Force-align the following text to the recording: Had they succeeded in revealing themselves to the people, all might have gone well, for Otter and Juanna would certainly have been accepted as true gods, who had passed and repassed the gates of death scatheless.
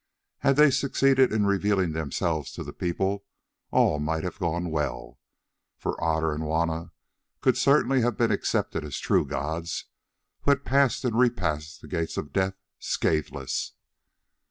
Had 0.39 0.55
they 0.55 0.71
succeeded 0.71 1.31
in 1.31 1.45
revealing 1.45 1.91
themselves 1.91 2.51
to 2.53 2.63
the 2.63 2.73
people, 2.73 3.23
all 3.69 3.99
might 3.99 4.23
have 4.23 4.39
gone 4.39 4.71
well, 4.71 5.19
for 5.77 6.03
Otter 6.03 6.31
and 6.33 6.41
Juanna 6.43 6.91
would 7.43 7.55
certainly 7.55 8.01
have 8.01 8.17
been 8.17 8.31
accepted 8.31 8.83
as 8.83 8.97
true 8.97 9.23
gods, 9.27 9.85
who 10.41 10.49
had 10.49 10.65
passed 10.65 11.05
and 11.05 11.19
repassed 11.19 11.81
the 11.83 11.87
gates 11.87 12.17
of 12.17 12.33
death 12.33 12.55
scatheless. 12.79 13.73